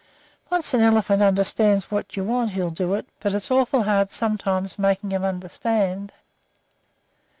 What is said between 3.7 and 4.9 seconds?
hard sometimes